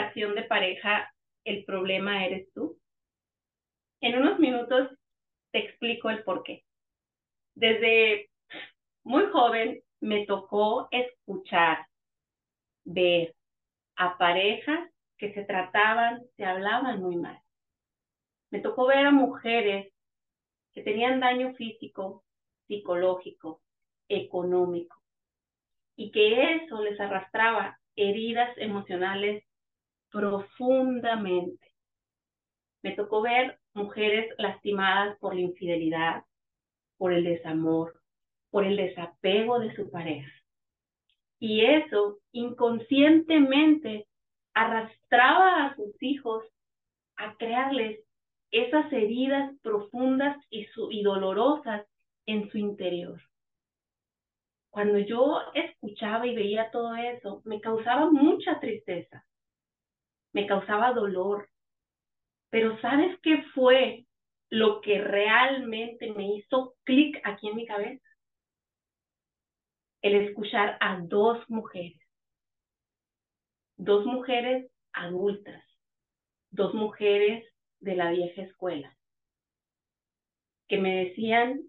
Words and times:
relación 0.00 0.34
de 0.34 0.42
pareja 0.44 1.12
el 1.44 1.64
problema 1.64 2.24
eres 2.24 2.52
tú? 2.52 2.78
En 4.00 4.18
unos 4.18 4.38
minutos 4.38 4.90
te 5.52 5.58
explico 5.58 6.10
el 6.10 6.22
por 6.24 6.42
qué. 6.42 6.64
Desde 7.54 8.30
muy 9.04 9.26
joven 9.26 9.82
me 10.00 10.24
tocó 10.24 10.88
escuchar, 10.90 11.86
ver 12.84 13.34
a 13.96 14.16
parejas 14.16 14.88
que 15.18 15.34
se 15.34 15.44
trataban, 15.44 16.22
se 16.36 16.44
hablaban 16.44 17.00
muy 17.02 17.16
mal. 17.16 17.38
Me 18.50 18.60
tocó 18.60 18.86
ver 18.86 19.06
a 19.06 19.10
mujeres 19.10 19.92
que 20.72 20.82
tenían 20.82 21.20
daño 21.20 21.52
físico, 21.54 22.24
psicológico, 22.66 23.60
económico, 24.08 24.96
y 25.96 26.10
que 26.10 26.54
eso 26.54 26.80
les 26.82 26.98
arrastraba 26.98 27.78
heridas 27.96 28.56
emocionales 28.56 29.44
profundamente. 30.10 31.66
Me 32.82 32.92
tocó 32.92 33.22
ver 33.22 33.58
mujeres 33.74 34.32
lastimadas 34.38 35.18
por 35.18 35.34
la 35.34 35.40
infidelidad, 35.40 36.24
por 36.96 37.12
el 37.12 37.24
desamor, 37.24 38.00
por 38.50 38.64
el 38.64 38.76
desapego 38.76 39.58
de 39.60 39.74
su 39.74 39.90
pareja. 39.90 40.30
Y 41.38 41.64
eso 41.64 42.18
inconscientemente 42.32 44.06
arrastraba 44.54 45.66
a 45.66 45.76
sus 45.76 46.02
hijos 46.02 46.44
a 47.16 47.36
crearles 47.36 48.00
esas 48.50 48.92
heridas 48.92 49.52
profundas 49.62 50.36
y, 50.50 50.66
y 50.90 51.02
dolorosas 51.02 51.86
en 52.26 52.50
su 52.50 52.58
interior. 52.58 53.20
Cuando 54.70 54.98
yo 54.98 55.40
escuchaba 55.54 56.26
y 56.26 56.34
veía 56.34 56.70
todo 56.70 56.94
eso, 56.94 57.42
me 57.44 57.60
causaba 57.60 58.10
mucha 58.10 58.60
tristeza, 58.60 59.24
me 60.32 60.46
causaba 60.46 60.92
dolor. 60.92 61.48
Pero 62.50 62.80
¿sabes 62.80 63.18
qué 63.22 63.42
fue 63.54 64.06
lo 64.48 64.80
que 64.80 65.00
realmente 65.00 66.12
me 66.12 66.34
hizo 66.34 66.74
clic 66.84 67.20
aquí 67.24 67.48
en 67.48 67.56
mi 67.56 67.66
cabeza? 67.66 68.04
El 70.02 70.16
escuchar 70.16 70.76
a 70.80 70.98
dos 71.00 71.48
mujeres, 71.48 72.00
dos 73.76 74.06
mujeres 74.06 74.70
adultas, 74.92 75.62
dos 76.50 76.74
mujeres 76.74 77.44
de 77.80 77.96
la 77.96 78.10
vieja 78.10 78.42
escuela, 78.42 78.96
que 80.68 80.78
me 80.78 81.04
decían 81.04 81.60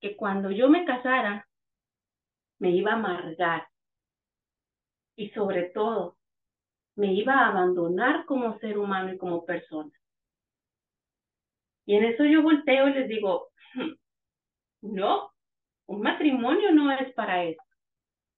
que 0.00 0.16
cuando 0.16 0.50
yo 0.50 0.68
me 0.68 0.84
casara, 0.84 1.46
me 2.58 2.70
iba 2.70 2.92
a 2.92 2.96
amargar 2.96 3.68
y 5.16 5.30
sobre 5.30 5.70
todo 5.70 6.16
me 7.00 7.14
iba 7.14 7.32
a 7.32 7.48
abandonar 7.48 8.26
como 8.26 8.58
ser 8.58 8.78
humano 8.78 9.12
y 9.12 9.18
como 9.18 9.46
persona. 9.46 9.90
Y 11.86 11.94
en 11.94 12.04
eso 12.04 12.24
yo 12.24 12.42
volteo 12.42 12.88
y 12.88 12.92
les 12.92 13.08
digo, 13.08 13.48
hmm, 13.74 13.92
no, 14.82 15.32
un 15.86 16.02
matrimonio 16.02 16.72
no 16.72 16.92
es 16.92 17.12
para 17.14 17.44
eso. 17.44 17.62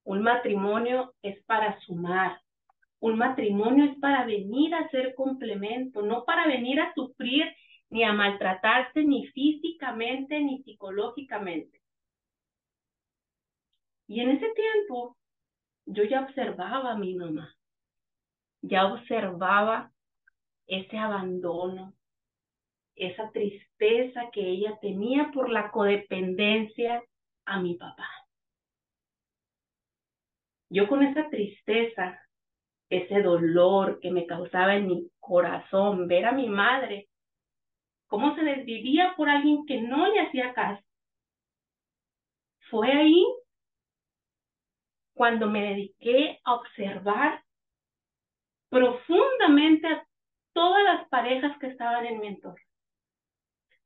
Un 0.04 0.22
matrimonio 0.22 1.12
es 1.22 1.42
para 1.44 1.78
sumar. 1.80 2.40
Un 3.00 3.18
matrimonio 3.18 3.84
es 3.86 3.98
para 3.98 4.24
venir 4.24 4.74
a 4.74 4.88
ser 4.90 5.14
complemento, 5.16 6.02
no 6.02 6.24
para 6.24 6.46
venir 6.46 6.80
a 6.80 6.94
sufrir 6.94 7.44
ni 7.90 8.04
a 8.04 8.12
maltratarse 8.12 9.02
ni 9.02 9.26
físicamente 9.26 10.40
ni 10.40 10.62
psicológicamente. 10.62 11.80
Y 14.06 14.20
en 14.20 14.30
ese 14.30 14.48
tiempo 14.54 15.16
yo 15.86 16.04
ya 16.04 16.20
observaba 16.20 16.92
a 16.92 16.98
mi 16.98 17.14
mamá, 17.16 17.52
ya 18.62 18.86
observaba 18.86 19.92
ese 20.66 20.96
abandono, 20.96 21.94
esa 22.94 23.30
tristeza 23.32 24.30
que 24.32 24.40
ella 24.40 24.78
tenía 24.80 25.30
por 25.32 25.50
la 25.50 25.70
codependencia 25.70 27.02
a 27.44 27.60
mi 27.60 27.74
papá. 27.74 28.08
Yo 30.70 30.88
con 30.88 31.02
esa 31.02 31.28
tristeza, 31.28 32.18
ese 32.88 33.20
dolor 33.22 33.98
que 34.00 34.10
me 34.10 34.26
causaba 34.26 34.76
en 34.76 34.86
mi 34.86 35.10
corazón 35.18 36.08
ver 36.08 36.24
a 36.24 36.32
mi 36.32 36.48
madre, 36.48 37.08
cómo 38.06 38.34
se 38.34 38.42
desvivía 38.42 39.14
por 39.16 39.28
alguien 39.28 39.66
que 39.66 39.82
no 39.82 40.08
le 40.08 40.20
hacía 40.20 40.54
caso. 40.54 40.82
Fue 42.70 42.90
ahí 42.90 43.26
cuando 45.14 45.48
me 45.50 45.62
dediqué 45.62 46.40
a 46.44 46.54
observar 46.54 47.42
profundamente 48.72 49.86
a 49.86 50.06
todas 50.54 50.82
las 50.82 51.06
parejas 51.10 51.58
que 51.58 51.66
estaban 51.66 52.06
en 52.06 52.20
mi 52.20 52.28
entorno. 52.28 52.64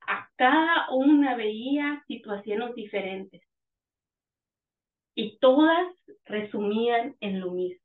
A 0.07 0.31
cada 0.37 0.91
una 0.93 1.35
veía 1.35 2.05
situaciones 2.07 2.73
diferentes 2.77 3.43
y 5.17 5.39
todas 5.39 5.89
resumían 6.25 7.17
en 7.19 7.41
lo 7.41 7.51
mismo. 7.51 7.83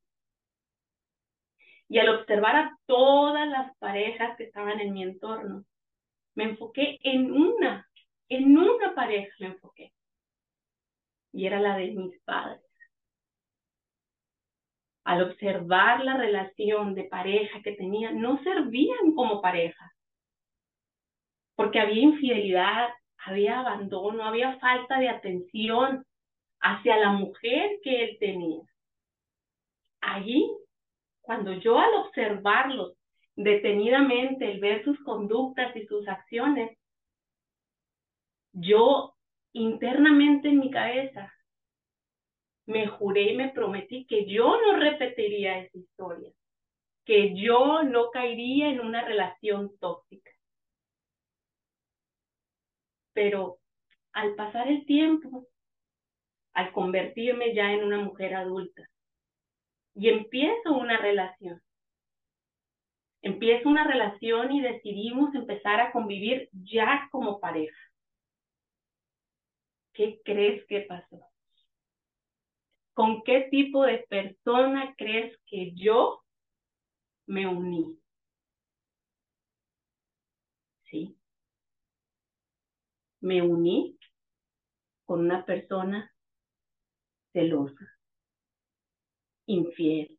Y 1.88 1.98
al 1.98 2.20
observar 2.20 2.54
a 2.54 2.78
todas 2.86 3.48
las 3.48 3.76
parejas 3.78 4.36
que 4.36 4.44
estaban 4.44 4.78
en 4.78 4.92
mi 4.92 5.02
entorno, 5.02 5.64
me 6.36 6.44
enfoqué 6.44 7.00
en 7.02 7.32
una, 7.32 7.90
en 8.28 8.56
una 8.56 8.94
pareja 8.94 9.34
me 9.40 9.46
enfoqué. 9.46 9.92
Y 11.32 11.46
era 11.46 11.58
la 11.58 11.76
de 11.76 11.90
mis 11.90 12.16
padres 12.20 12.71
al 15.04 15.22
observar 15.22 16.04
la 16.04 16.16
relación 16.16 16.94
de 16.94 17.04
pareja 17.04 17.60
que 17.62 17.72
tenían, 17.72 18.20
no 18.20 18.42
servían 18.42 19.12
como 19.14 19.40
pareja. 19.40 19.92
Porque 21.56 21.80
había 21.80 22.02
infidelidad, 22.02 22.88
había 23.24 23.60
abandono, 23.60 24.24
había 24.24 24.58
falta 24.58 24.98
de 24.98 25.08
atención 25.08 26.04
hacia 26.60 26.96
la 26.96 27.10
mujer 27.10 27.78
que 27.82 28.04
él 28.04 28.16
tenía. 28.20 28.62
Allí, 30.00 30.50
cuando 31.20 31.52
yo 31.52 31.78
al 31.78 31.94
observarlos 31.94 32.96
detenidamente, 33.34 34.50
el 34.50 34.60
ver 34.60 34.84
sus 34.84 34.98
conductas 35.04 35.74
y 35.76 35.86
sus 35.86 36.06
acciones, 36.06 36.76
yo 38.52 39.14
internamente 39.52 40.48
en 40.48 40.58
mi 40.58 40.70
cabeza 40.70 41.32
me 42.66 42.86
juré 42.86 43.32
y 43.32 43.36
me 43.36 43.50
prometí 43.50 44.06
que 44.06 44.26
yo 44.26 44.60
no 44.60 44.76
repetiría 44.78 45.58
esa 45.58 45.78
historia, 45.78 46.32
que 47.04 47.34
yo 47.34 47.82
no 47.82 48.10
caería 48.10 48.68
en 48.68 48.80
una 48.80 49.04
relación 49.04 49.76
tóxica. 49.78 50.30
Pero 53.12 53.58
al 54.12 54.34
pasar 54.34 54.68
el 54.68 54.86
tiempo, 54.86 55.46
al 56.54 56.72
convertirme 56.72 57.54
ya 57.54 57.72
en 57.72 57.84
una 57.84 57.98
mujer 57.98 58.34
adulta, 58.34 58.88
y 59.94 60.08
empiezo 60.08 60.72
una 60.72 60.96
relación, 60.98 61.60
empiezo 63.20 63.68
una 63.68 63.84
relación 63.84 64.52
y 64.52 64.62
decidimos 64.62 65.34
empezar 65.34 65.80
a 65.80 65.92
convivir 65.92 66.48
ya 66.52 67.08
como 67.10 67.40
pareja. 67.40 67.78
¿Qué 69.92 70.20
crees 70.24 70.64
que 70.66 70.80
pasó? 70.82 71.31
¿Con 72.94 73.22
qué 73.22 73.48
tipo 73.50 73.84
de 73.84 74.04
persona 74.08 74.94
crees 74.96 75.38
que 75.46 75.72
yo 75.74 76.22
me 77.26 77.46
uní? 77.46 77.98
¿Sí? 80.90 81.16
Me 83.20 83.40
uní 83.40 83.98
con 85.06 85.20
una 85.20 85.44
persona 85.46 86.12
celosa, 87.32 87.98
infiel, 89.46 90.18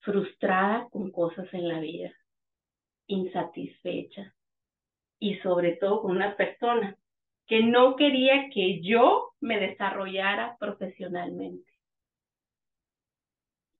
frustrada 0.00 0.88
con 0.90 1.10
cosas 1.10 1.52
en 1.54 1.68
la 1.68 1.80
vida, 1.80 2.14
insatisfecha 3.06 4.34
y 5.18 5.38
sobre 5.38 5.76
todo 5.76 6.02
con 6.02 6.12
una 6.12 6.36
persona 6.36 6.96
que 7.46 7.62
no 7.62 7.96
quería 7.96 8.48
que 8.50 8.80
yo 8.80 9.32
me 9.40 9.58
desarrollara 9.58 10.56
profesionalmente. 10.58 11.70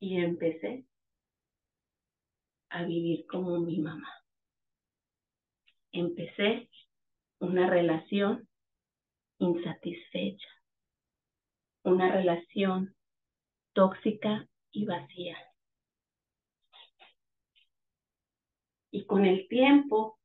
Y 0.00 0.18
empecé 0.18 0.84
a 2.68 2.82
vivir 2.82 3.26
como 3.26 3.58
mi 3.60 3.78
mamá. 3.78 4.12
Empecé 5.92 6.68
una 7.38 7.70
relación 7.70 8.48
insatisfecha, 9.38 10.48
una 11.84 12.10
relación 12.12 12.94
tóxica 13.72 14.48
y 14.72 14.84
vacía. 14.84 15.38
Y 18.90 19.06
con 19.06 19.24
el 19.24 19.48
tiempo 19.48 20.18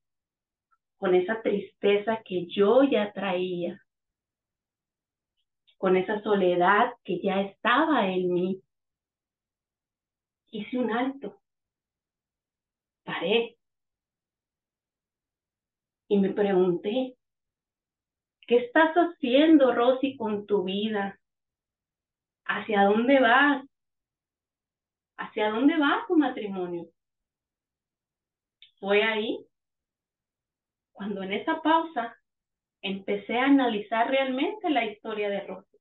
con 1.00 1.16
esa 1.16 1.42
tristeza 1.42 2.22
que 2.24 2.46
yo 2.48 2.84
ya 2.84 3.12
traía, 3.14 3.82
con 5.78 5.96
esa 5.96 6.22
soledad 6.22 6.94
que 7.04 7.20
ya 7.22 7.42
estaba 7.42 8.08
en 8.08 8.34
mí. 8.34 8.62
Hice 10.52 10.78
un 10.78 10.92
alto 10.92 11.40
paré 13.10 13.58
y 16.10 16.18
me 16.20 16.30
pregunté, 16.32 17.16
¿qué 18.46 18.58
estás 18.58 18.94
haciendo, 18.96 19.74
Rosy, 19.74 20.18
con 20.18 20.46
tu 20.46 20.64
vida? 20.64 21.20
¿Hacia 22.46 22.84
dónde 22.84 23.20
vas? 23.20 23.66
¿Hacia 25.18 25.50
dónde 25.52 25.78
va 25.78 26.06
tu 26.08 26.16
matrimonio? 26.16 26.88
Fue 28.80 29.04
ahí 29.04 29.49
cuando 31.00 31.24
en 31.24 31.32
esa 31.32 31.62
pausa 31.62 32.14
empecé 32.82 33.40
a 33.40 33.46
analizar 33.46 34.10
realmente 34.10 34.70
la 34.70 34.84
historia 34.84 35.30
de 35.30 35.40
Rosy. 35.48 35.78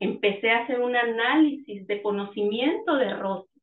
Empecé 0.00 0.50
a 0.50 0.64
hacer 0.64 0.80
un 0.80 0.96
análisis 0.96 1.86
de 1.86 2.02
conocimiento 2.02 2.96
de 2.96 3.14
Rosy. 3.14 3.62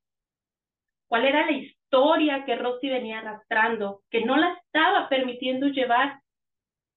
¿Cuál 1.10 1.26
era 1.26 1.46
la 1.46 1.52
historia 1.52 2.46
que 2.46 2.56
Rosy 2.56 2.88
venía 2.88 3.20
arrastrando, 3.20 4.04
que 4.10 4.24
no 4.24 4.38
la 4.38 4.54
estaba 4.54 5.10
permitiendo 5.10 5.68
llevar 5.68 6.22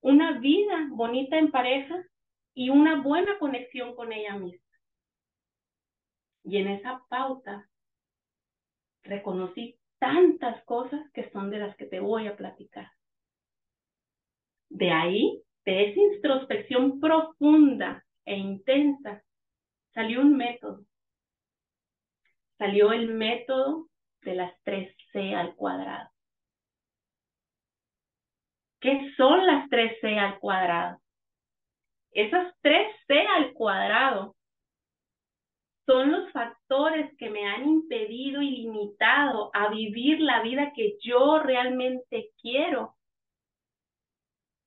una 0.01 0.39
vida 0.39 0.87
bonita 0.91 1.39
en 1.39 1.51
pareja 1.51 2.05
y 2.55 2.71
una 2.71 3.03
buena 3.03 3.37
conexión 3.41 3.97
con 3.97 4.13
ella 4.13 4.37
misma? 4.37 4.79
Y 6.45 6.59
en 6.59 6.69
esa 6.69 7.03
pauta 7.09 7.69
reconocí 9.03 9.80
tantas 10.01 10.65
cosas 10.65 11.01
que 11.13 11.31
son 11.31 11.51
de 11.51 11.59
las 11.59 11.77
que 11.77 11.87
te 11.87 12.01
voy 12.01 12.27
a 12.27 12.37
platicar. 12.37 12.91
De 14.69 14.91
ahí, 14.91 15.43
de 15.65 15.91
esa 15.91 16.01
introspección 16.01 16.99
profunda 16.99 18.05
e 18.25 18.37
intensa, 18.37 19.23
salió 19.95 20.23
un 20.23 20.37
método. 20.37 20.85
Salió 22.59 22.93
el 22.93 23.15
método 23.15 23.89
de 24.23 24.35
las 24.35 24.53
tres 24.65 24.95
C 25.13 25.35
al 25.35 25.55
cuadrado. 25.55 26.11
¿Qué 28.81 29.13
son 29.17 29.47
las 29.47 29.69
tres 29.69 29.99
C 30.01 30.19
al 30.19 30.39
cuadrado? 30.39 31.01
Esas 32.13 32.55
tres 32.63 32.89
C 33.07 33.21
al 33.21 33.53
cuadrado 33.53 34.35
son 35.91 36.13
los 36.13 36.31
factores 36.31 37.13
que 37.19 37.31
me 37.31 37.49
han 37.49 37.69
impedido 37.69 38.41
y 38.43 38.51
limitado 38.51 39.51
a 39.53 39.71
vivir 39.71 40.21
la 40.21 40.41
vida 40.41 40.73
que 40.73 40.97
yo 41.01 41.41
realmente 41.41 42.31
quiero 42.41 42.95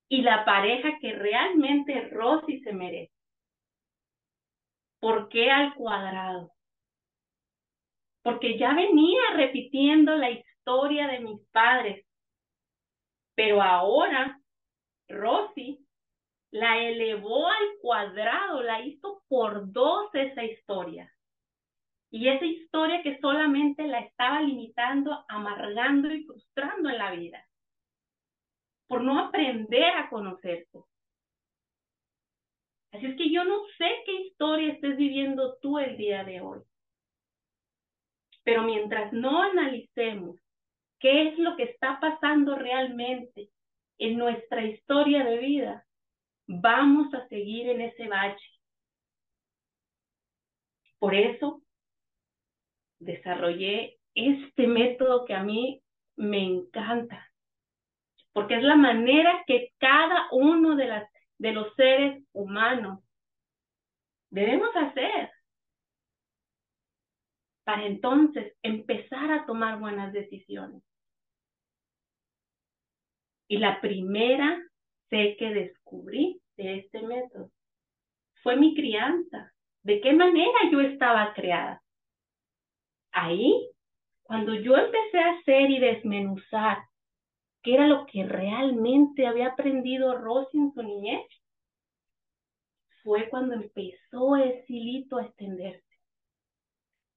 y 0.10 0.22
la 0.22 0.44
pareja 0.44 0.98
que 1.00 1.14
realmente 1.14 2.10
Rosy 2.10 2.60
se 2.60 2.74
merece. 2.74 3.14
¿Por 5.00 5.30
qué 5.30 5.50
al 5.50 5.74
cuadrado? 5.76 6.52
Porque 8.22 8.58
ya 8.58 8.74
venía 8.74 9.22
repitiendo 9.34 10.18
la 10.18 10.30
historia 10.30 11.08
de 11.08 11.22
mis 11.22 11.40
padres, 11.52 12.06
pero 13.34 13.62
ahora 13.62 14.42
Rosy 15.08 15.88
la 16.52 16.80
elevó 16.80 17.48
al 17.48 17.78
cuadrado, 17.82 18.62
la 18.62 18.82
hizo 18.82 19.24
por 19.30 19.72
dos 19.72 20.14
esa 20.14 20.44
historia. 20.44 21.13
Y 22.14 22.30
esa 22.30 22.46
historia 22.46 23.02
que 23.02 23.18
solamente 23.18 23.88
la 23.88 24.02
estaba 24.02 24.40
limitando, 24.40 25.26
amargando 25.28 26.14
y 26.14 26.24
frustrando 26.26 26.90
en 26.90 27.00
la 27.00 27.10
vida. 27.10 27.44
Por 28.88 29.02
no 29.02 29.18
aprender 29.18 29.96
a 29.96 30.12
conocerse. 30.12 30.78
Así 32.92 33.08
es 33.08 33.18
que 33.18 33.32
yo 33.32 33.44
no 33.46 33.66
sé 33.80 33.88
qué 34.06 34.14
historia 34.28 34.74
estés 34.74 34.96
viviendo 34.96 35.58
tú 35.58 35.80
el 35.80 35.98
día 35.98 36.24
de 36.24 36.40
hoy. 36.40 36.62
Pero 38.44 38.62
mientras 38.62 39.12
no 39.12 39.42
analicemos 39.42 40.40
qué 41.00 41.30
es 41.30 41.40
lo 41.40 41.56
que 41.56 41.64
está 41.64 42.00
pasando 42.00 42.54
realmente 42.54 43.50
en 43.98 44.20
nuestra 44.20 44.64
historia 44.64 45.24
de 45.24 45.40
vida, 45.40 45.88
vamos 46.46 47.12
a 47.16 47.28
seguir 47.28 47.70
en 47.70 47.82
ese 47.82 48.08
bache. 48.08 48.52
Por 51.00 51.16
eso 51.16 51.63
desarrollé 53.04 53.98
este 54.16 54.68
método 54.68 55.26
que 55.26 55.34
a 55.34 55.44
mí 55.44 55.82
me 56.16 56.44
encanta, 56.44 57.32
porque 58.34 58.56
es 58.56 58.64
la 58.64 58.76
manera 58.76 59.44
que 59.48 59.70
cada 59.78 60.28
uno 60.32 60.76
de, 60.76 60.88
los 61.54 61.74
seres 61.76 62.24
humanos 62.34 63.04
debemos 64.30 64.70
hacer 64.76 65.32
para 67.64 67.86
entonces 67.86 68.54
empezar 68.62 69.32
a 69.32 69.46
tomar 69.46 69.80
buenas 69.80 70.12
decisiones. 70.14 70.84
Y 73.48 73.58
la 73.58 73.80
primera 73.82 74.60
que 75.38 75.54
descubrí 75.54 76.42
de 76.58 76.80
este 76.80 77.04
método 77.04 77.52
fue 78.42 78.56
mi 78.56 78.74
crianza. 78.74 79.54
¿De 79.84 80.02
qué 80.02 80.14
manera 80.14 80.58
yo 80.72 80.82
estaba 80.82 81.34
creada? 81.34 81.83
Ahí, 83.14 83.70
cuando 84.24 84.54
yo 84.56 84.76
empecé 84.76 85.20
a 85.20 85.32
hacer 85.32 85.70
y 85.70 85.80
desmenuzar 85.80 86.80
qué 87.62 87.76
era 87.76 87.88
lo 87.88 88.06
que 88.06 88.26
realmente 88.26 89.26
había 89.26 89.50
aprendido 89.50 90.18
Rosy 90.18 90.58
en 90.58 90.74
su 90.74 90.84
niñez, 90.84 91.26
fue 93.04 93.30
cuando 93.30 93.54
empezó 93.56 94.36
ese 94.38 94.66
hilito 94.68 95.18
a 95.18 95.26
extenderse. 95.26 95.84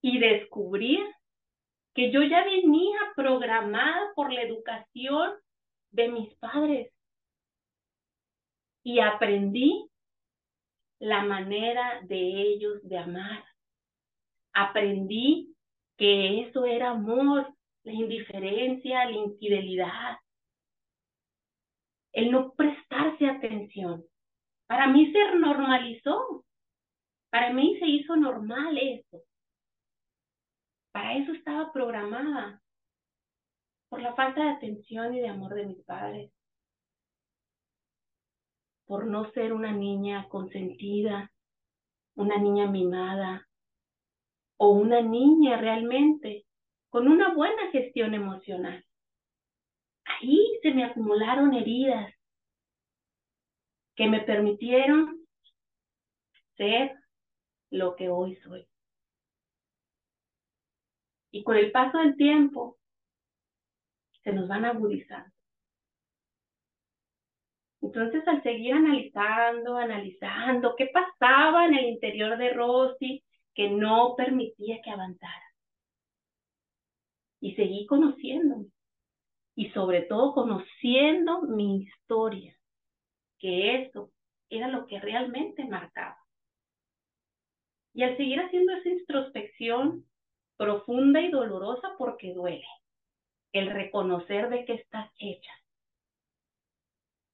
Y 0.03 0.19
descubrí 0.19 1.01
que 1.95 2.13
yo 2.13 2.23
ya 2.23 2.45
venía 2.45 2.99
programada 3.15 4.13
por 4.15 4.33
la 4.33 4.43
educación 4.43 5.33
de 5.91 6.09
mis 6.09 6.35
padres. 6.35 6.93
Y 8.83 9.01
aprendí 9.01 9.89
la 10.99 11.23
manera 11.25 12.01
de 12.03 12.19
ellos 12.19 12.81
de 12.83 12.99
amar. 12.99 13.45
Aprendí 14.53 15.56
que 15.97 16.43
eso 16.43 16.65
era 16.65 16.91
amor, 16.91 17.55
la 17.85 17.93
indiferencia, 17.93 19.05
la 19.05 19.17
infidelidad, 19.17 20.19
el 22.13 22.31
no 22.31 22.53
prestarse 22.53 23.27
atención. 23.27 24.05
Para 24.67 24.89
mí 24.89 25.13
se 25.13 25.39
normalizó, 25.39 26.45
para 27.31 27.53
mí 27.53 27.79
se 27.79 27.87
hizo 27.87 28.17
normal 28.17 28.77
eso. 28.79 29.23
Para 30.93 31.17
eso 31.19 31.33
estaba 31.33 31.73
programada, 31.73 32.63
por 33.89 34.01
la 34.01 34.15
falta 34.15 34.43
de 34.43 34.51
atención 34.51 35.15
y 35.15 35.21
de 35.21 35.29
amor 35.29 35.55
de 35.55 35.67
mis 35.67 35.85
padres, 35.85 36.33
por 38.87 39.07
no 39.07 39.31
ser 39.33 39.53
una 39.53 39.73
niña 39.73 40.29
consentida, 40.29 41.31
una 42.15 42.39
niña 42.39 42.67
mimada, 42.67 43.47
o 44.57 44.71
una 44.71 45.01
niña 45.01 45.57
realmente 45.57 46.47
con 46.89 47.09
una 47.09 47.35
buena 47.35 47.71
gestión 47.71 48.15
emocional. 48.15 48.85
Ahí 50.05 50.59
se 50.63 50.73
me 50.73 50.85
acumularon 50.85 51.53
heridas 51.55 52.13
que 53.95 54.09
me 54.09 54.21
permitieron 54.21 55.27
ser 56.57 56.97
lo 57.71 57.97
que 57.97 58.09
hoy 58.09 58.37
soy. 58.37 58.67
Y 61.33 61.43
con 61.43 61.57
el 61.57 61.71
paso 61.73 61.99
del 61.99 62.17
tiempo 62.17 62.79
se 64.23 64.33
nos 64.33 64.49
van 64.49 64.65
agudizando. 64.65 65.31
Entonces, 67.83 68.27
al 68.27 68.43
seguir 68.43 68.75
analizando, 68.75 69.77
analizando 69.77 70.75
qué 70.77 70.89
pasaba 70.93 71.67
en 71.67 71.75
el 71.75 71.85
interior 71.87 72.37
de 72.37 72.53
Rosy, 72.53 73.23
que 73.57 73.71
no 73.71 74.15
permitía 74.17 74.83
que 74.83 74.91
avanzara. 74.91 75.55
Y 77.41 77.55
seguí 77.55 77.87
conociéndome. 77.87 78.67
Y 79.57 79.71
sobre 79.71 80.03
todo 80.03 80.35
conociendo 80.35 81.43
mi 81.43 81.83
historia, 81.83 82.55
que 83.39 83.83
eso 83.83 84.13
era 84.51 84.69
lo 84.69 84.87
que 84.87 85.01
realmente 85.01 85.65
marcaba. 85.65 86.19
Y 87.95 88.03
al 88.03 88.19
seguir 88.19 88.39
haciendo 88.41 88.75
esa 88.75 88.91
introspección 88.91 90.05
profunda 90.59 91.23
y 91.23 91.31
dolorosa 91.31 91.95
porque 91.97 92.35
duele, 92.35 92.67
el 93.53 93.71
reconocer 93.71 94.51
de 94.51 94.67
que 94.67 94.75
estás 94.75 95.11
hecha. 95.19 95.53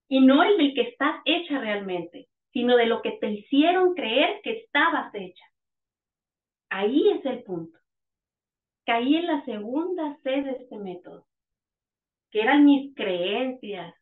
Y 0.09 0.21
no 0.21 0.45
el 0.45 0.57
de 0.57 0.75
que 0.75 0.83
estás 0.83 1.21
hecha 1.25 1.59
realmente, 1.59 2.29
sino 2.53 2.77
de 2.77 2.87
lo 2.87 3.03
que 3.03 3.13
te 3.13 3.29
hicieron 3.29 3.95
creer 3.95 4.41
que 4.43 4.61
estabas 4.61 5.13
hecha. 5.15 5.52
Ahí 6.75 7.11
es 7.11 7.23
el 7.27 7.43
punto. 7.43 7.79
Caí 8.87 9.17
en 9.17 9.27
la 9.27 9.45
segunda 9.45 10.17
C 10.23 10.31
de 10.31 10.53
este 10.53 10.79
método, 10.79 11.27
que 12.31 12.41
eran 12.41 12.65
mis 12.65 12.95
creencias, 12.95 13.95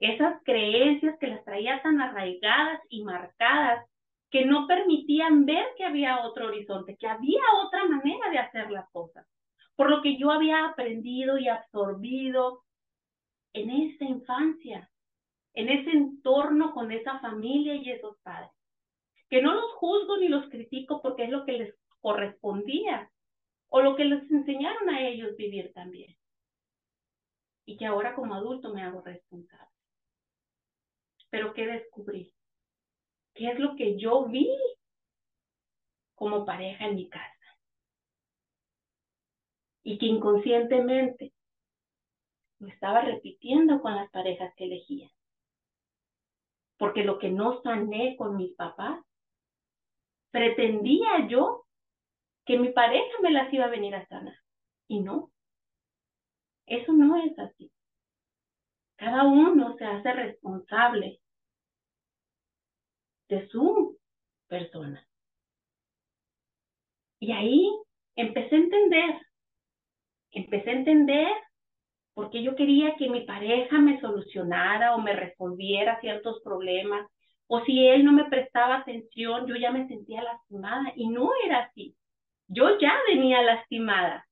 esas 0.00 0.42
creencias 0.42 1.16
que 1.20 1.28
las 1.28 1.44
traía 1.44 1.80
tan 1.80 2.00
arraigadas 2.00 2.80
y 2.88 3.04
marcadas 3.04 3.86
que 4.30 4.44
no 4.44 4.66
permitían 4.66 5.46
ver 5.46 5.64
que 5.76 5.84
había 5.84 6.26
otro 6.26 6.48
horizonte, 6.48 6.96
que 6.96 7.06
había 7.06 7.40
otra 7.64 7.84
manera 7.84 8.28
de 8.30 8.38
hacer 8.38 8.68
las 8.72 8.90
cosas. 8.90 9.24
por 9.76 9.88
lo 9.88 10.02
que 10.02 10.18
yo 10.18 10.32
había 10.32 10.66
aprendido 10.66 11.38
y 11.38 11.46
absorbido 11.46 12.64
en 13.52 13.70
esa 13.70 14.06
infancia, 14.06 14.90
en 15.54 15.68
ese 15.68 15.90
entorno 15.92 16.72
con 16.74 16.90
esa 16.90 17.20
familia 17.20 17.76
y 17.76 17.88
esos 17.92 18.18
padres. 18.24 18.50
Que 19.30 19.40
no 19.40 19.54
los 19.54 19.70
juzgo 19.74 20.16
ni 20.16 20.26
los 20.26 20.48
critico 20.48 21.00
porque 21.00 21.22
es 21.24 21.30
lo 21.30 21.44
que 21.44 21.52
les 21.52 21.77
correspondía 22.00 23.10
o 23.68 23.80
lo 23.80 23.96
que 23.96 24.04
les 24.04 24.30
enseñaron 24.30 24.88
a 24.90 25.06
ellos 25.06 25.36
vivir 25.36 25.72
también. 25.72 26.16
Y 27.66 27.76
que 27.76 27.86
ahora 27.86 28.14
como 28.14 28.34
adulto 28.34 28.72
me 28.72 28.82
hago 28.82 29.02
responsable. 29.02 29.68
Pero 31.30 31.52
¿qué 31.52 31.66
descubrí? 31.66 32.32
¿Qué 33.34 33.50
es 33.50 33.58
lo 33.58 33.76
que 33.76 33.98
yo 33.98 34.24
vi 34.26 34.48
como 36.14 36.46
pareja 36.46 36.86
en 36.86 36.96
mi 36.96 37.08
casa? 37.08 37.34
Y 39.82 39.98
que 39.98 40.06
inconscientemente 40.06 41.32
lo 42.58 42.68
estaba 42.68 43.02
repitiendo 43.02 43.80
con 43.80 43.94
las 43.94 44.10
parejas 44.10 44.52
que 44.56 44.64
elegía. 44.64 45.10
Porque 46.78 47.04
lo 47.04 47.18
que 47.18 47.30
no 47.30 47.60
sané 47.62 48.16
con 48.16 48.36
mis 48.36 48.54
papás, 48.54 49.04
pretendía 50.30 51.28
yo 51.28 51.67
que 52.48 52.58
mi 52.58 52.70
pareja 52.70 53.12
me 53.20 53.30
las 53.30 53.52
iba 53.52 53.66
a 53.66 53.68
venir 53.68 53.94
a 53.94 54.08
sanar. 54.08 54.34
Y 54.88 55.00
no. 55.00 55.30
Eso 56.64 56.94
no 56.94 57.22
es 57.22 57.38
así. 57.38 57.70
Cada 58.96 59.24
uno 59.24 59.76
se 59.76 59.84
hace 59.84 60.12
responsable 60.14 61.20
de 63.28 63.46
su 63.48 63.98
persona. 64.46 65.06
Y 67.20 67.32
ahí 67.32 67.70
empecé 68.16 68.54
a 68.54 68.58
entender, 68.60 69.20
empecé 70.30 70.70
a 70.70 70.78
entender 70.78 71.28
porque 72.14 72.42
yo 72.42 72.56
quería 72.56 72.96
que 72.96 73.10
mi 73.10 73.26
pareja 73.26 73.76
me 73.78 74.00
solucionara 74.00 74.94
o 74.94 75.02
me 75.02 75.12
resolviera 75.14 76.00
ciertos 76.00 76.40
problemas, 76.42 77.06
o 77.46 77.62
si 77.64 77.86
él 77.86 78.06
no 78.06 78.12
me 78.12 78.24
prestaba 78.24 78.78
atención, 78.78 79.46
yo 79.46 79.54
ya 79.54 79.70
me 79.70 79.86
sentía 79.86 80.22
lastimada 80.22 80.94
y 80.96 81.08
no 81.08 81.30
era 81.44 81.64
así. 81.64 81.94
Yo 82.48 82.78
ya 82.78 82.94
venía 83.06 83.42
lastimada, 83.42 84.26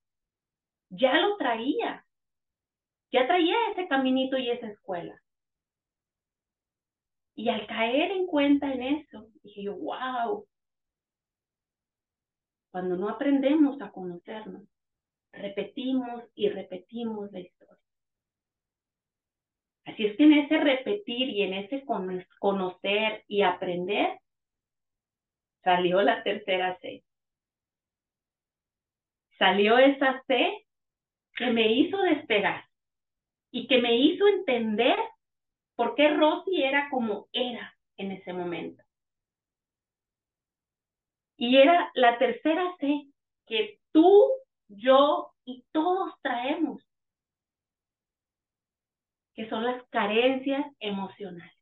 ya 0.88 1.18
lo 1.18 1.36
traía, 1.36 2.06
ya 3.12 3.26
traía 3.26 3.56
ese 3.72 3.86
caminito 3.88 4.38
y 4.38 4.50
esa 4.50 4.68
escuela. 4.68 5.22
Y 7.34 7.50
al 7.50 7.66
caer 7.66 8.12
en 8.12 8.26
cuenta 8.26 8.72
en 8.72 8.82
eso, 8.82 9.28
dije 9.42 9.64
yo, 9.64 9.76
wow, 9.76 10.48
cuando 12.70 12.96
no 12.96 13.10
aprendemos 13.10 13.80
a 13.82 13.90
conocernos, 13.90 14.66
repetimos 15.32 16.24
y 16.34 16.48
repetimos 16.48 17.30
la 17.32 17.40
historia. 17.40 17.78
Así 19.84 20.06
es 20.06 20.16
que 20.16 20.24
en 20.24 20.32
ese 20.32 20.58
repetir 20.58 21.28
y 21.28 21.42
en 21.42 21.52
ese 21.52 21.84
conocer 22.38 23.24
y 23.28 23.42
aprender, 23.42 24.18
salió 25.62 26.00
la 26.00 26.22
tercera 26.22 26.78
C. 26.80 27.04
Salió 29.38 29.78
esa 29.78 30.22
C 30.26 30.66
que 31.34 31.50
me 31.50 31.70
hizo 31.72 31.98
despegar 31.98 32.64
y 33.50 33.66
que 33.66 33.80
me 33.80 33.96
hizo 33.96 34.26
entender 34.28 34.98
por 35.74 35.94
qué 35.94 36.08
Rosy 36.14 36.62
era 36.62 36.88
como 36.90 37.28
era 37.32 37.76
en 37.96 38.12
ese 38.12 38.32
momento. 38.32 38.82
Y 41.36 41.58
era 41.58 41.90
la 41.94 42.18
tercera 42.18 42.74
C 42.80 43.06
que 43.46 43.78
tú, 43.92 44.32
yo 44.68 45.32
y 45.44 45.64
todos 45.72 46.14
traemos 46.22 46.82
que 49.34 49.48
son 49.50 49.64
las 49.64 49.82
carencias 49.90 50.64
emocionales. 50.80 51.52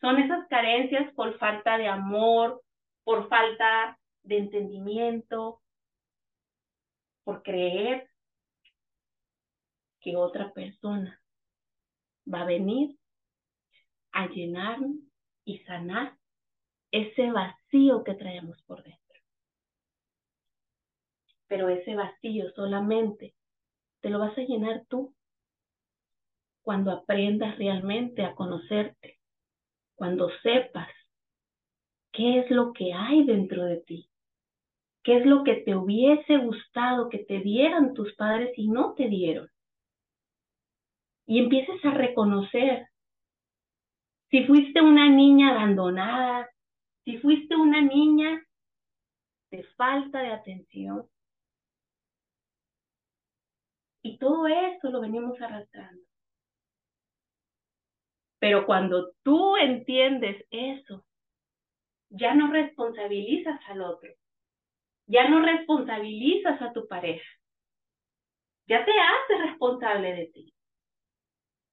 Son 0.00 0.18
esas 0.18 0.48
carencias 0.48 1.12
por 1.14 1.38
falta 1.38 1.76
de 1.76 1.86
amor, 1.86 2.62
por 3.04 3.28
falta 3.28 3.98
de 4.22 4.38
entendimiento, 4.38 5.60
por 7.28 7.42
creer 7.42 8.08
que 10.00 10.16
otra 10.16 10.50
persona 10.54 11.20
va 12.24 12.40
a 12.40 12.46
venir 12.46 12.96
a 14.12 14.28
llenar 14.28 14.78
y 15.44 15.58
sanar 15.58 16.16
ese 16.90 17.30
vacío 17.30 18.02
que 18.02 18.14
traemos 18.14 18.62
por 18.62 18.82
dentro. 18.82 19.20
Pero 21.48 21.68
ese 21.68 21.94
vacío 21.96 22.50
solamente 22.52 23.34
te 24.00 24.08
lo 24.08 24.20
vas 24.20 24.38
a 24.38 24.40
llenar 24.40 24.86
tú 24.88 25.14
cuando 26.62 26.92
aprendas 26.92 27.58
realmente 27.58 28.24
a 28.24 28.34
conocerte, 28.34 29.18
cuando 29.96 30.30
sepas 30.42 30.88
qué 32.10 32.38
es 32.38 32.50
lo 32.50 32.72
que 32.72 32.94
hay 32.94 33.26
dentro 33.26 33.66
de 33.66 33.82
ti, 33.82 34.07
qué 35.02 35.18
es 35.18 35.26
lo 35.26 35.44
que 35.44 35.56
te 35.56 35.74
hubiese 35.74 36.36
gustado 36.38 37.08
que 37.08 37.18
te 37.18 37.40
dieran 37.40 37.94
tus 37.94 38.14
padres 38.14 38.52
y 38.56 38.68
no 38.68 38.94
te 38.94 39.08
dieron. 39.08 39.48
Y 41.26 41.38
empieces 41.38 41.84
a 41.84 41.90
reconocer 41.90 42.88
si 44.30 44.44
fuiste 44.44 44.82
una 44.82 45.08
niña 45.08 45.50
abandonada, 45.50 46.50
si 47.04 47.18
fuiste 47.18 47.56
una 47.56 47.80
niña 47.80 48.44
de 49.50 49.64
falta 49.76 50.20
de 50.20 50.32
atención. 50.32 51.08
Y 54.02 54.18
todo 54.18 54.46
eso 54.46 54.90
lo 54.90 55.00
venimos 55.00 55.40
arrastrando. 55.40 56.02
Pero 58.38 58.66
cuando 58.66 59.12
tú 59.22 59.56
entiendes 59.56 60.44
eso, 60.50 61.04
ya 62.10 62.34
no 62.34 62.52
responsabilizas 62.52 63.60
al 63.68 63.82
otro, 63.82 64.10
ya 65.08 65.28
no 65.28 65.40
responsabilizas 65.40 66.62
a 66.62 66.72
tu 66.72 66.86
pareja, 66.86 67.28
ya 68.66 68.84
te 68.84 68.92
haces 68.92 69.50
responsable 69.50 70.14
de 70.14 70.26
ti. 70.26 70.54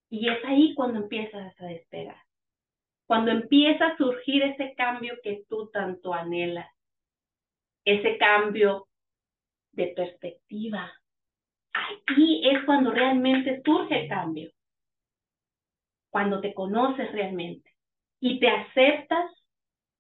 Y 0.10 0.30
es 0.30 0.44
ahí 0.46 0.74
cuando 0.74 1.00
empiezas 1.00 1.54
a 1.60 1.66
despegar, 1.66 2.22
cuando 3.06 3.32
empieza 3.32 3.88
a 3.88 3.98
surgir 3.98 4.42
ese 4.44 4.74
cambio 4.76 5.16
que 5.22 5.44
tú 5.48 5.70
tanto 5.72 6.14
anhelas, 6.14 6.70
ese 7.84 8.18
cambio 8.18 8.88
de 9.74 9.88
perspectiva. 9.88 10.92
Aquí 11.74 12.50
es 12.50 12.64
cuando 12.66 12.92
realmente 12.92 13.62
surge 13.64 14.04
el 14.04 14.10
cambio 14.10 14.52
cuando 16.16 16.40
te 16.40 16.54
conoces 16.54 17.12
realmente 17.12 17.76
y 18.22 18.40
te 18.40 18.48
aceptas 18.48 19.30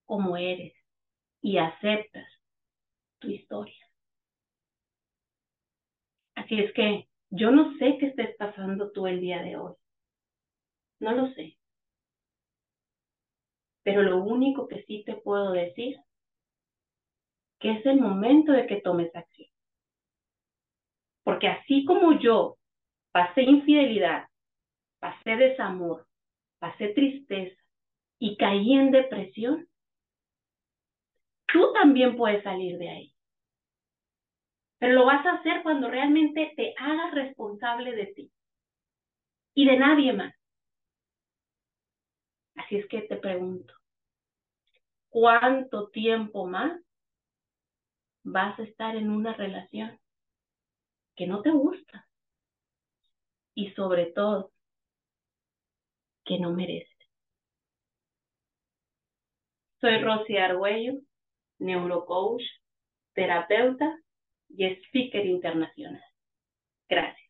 como 0.06 0.38
eres 0.38 0.74
y 1.42 1.58
aceptas 1.58 2.25
historia. 3.32 3.86
Así 6.36 6.60
es 6.60 6.74
que 6.74 7.08
yo 7.29 7.51
no 7.51 7.77
sé 7.77 7.98
qué 8.00 8.08
estés 8.08 8.36
pasando 8.38 8.91
tú 8.91 9.08
el 9.08 9.20
día 9.20 9.41
de 9.41 9.58
hoy. 9.58 9.74
No 11.00 11.12
lo 11.13 11.27
sé. 11.34 11.58
Pero 13.84 14.01
lo 14.03 14.24
único 14.24 14.67
que 14.67 14.84
sí 14.84 15.03
te 15.05 15.15
puedo 15.15 15.51
decir 15.51 15.98
que 17.60 17.72
es 17.72 17.86
el 17.86 18.00
momento 18.00 18.51
de 18.51 18.67
que 18.67 18.82
tomes 18.82 19.15
acción. 19.15 19.50
Porque 21.24 21.48
así 21.48 21.86
como 21.86 22.20
yo 22.20 22.58
pasé 23.12 23.41
infidelidad, 23.44 24.27
pasé 25.00 25.36
desamor, 25.36 26.08
pasé 26.60 26.89
tristeza 26.89 27.60
y 28.20 28.38
caí 28.38 28.74
en 28.74 28.91
depresión, 28.91 29.67
tú 31.48 31.74
también 31.74 32.17
puedes 32.17 32.44
salir 32.44 32.77
de 32.77 32.89
ahí. 32.89 33.14
Pero 34.77 34.94
lo 34.94 35.05
vas 35.05 35.25
a 35.25 35.34
hacer 35.34 35.63
cuando 35.63 35.89
realmente 35.89 36.53
te 36.55 36.74
hagas 36.77 37.13
responsable 37.13 37.94
de 37.94 38.05
ti 38.08 38.32
y 39.53 39.65
de 39.65 39.77
nadie 39.77 40.13
más. 40.13 40.36
Así 42.55 42.77
es 42.77 42.88
que 42.88 43.01
te 43.01 43.17
pregunto, 43.17 43.74
¿cuánto 45.10 45.89
tiempo 45.89 46.46
más 46.46 46.82
vas 48.24 48.58
a 48.60 48.63
estar 48.63 48.96
en 48.96 49.10
una 49.10 49.34
relación 49.34 50.00
que 51.15 51.27
no 51.27 51.41
te 51.41 51.51
gusta? 51.51 52.08
Y 53.53 53.72
sobre 53.72 54.08
todo, 54.08 54.51
que 56.25 56.39
no 56.39 56.51
merece. 56.51 56.91
Soy 59.79 60.01
Rosy 60.01 60.38
Argüello, 60.38 61.00
neurocoach, 61.60 62.41
terapeuta 63.13 64.00
y 64.50 64.66
speaker 64.88 65.25
internacional. 65.25 66.04
Gracias. 66.90 67.25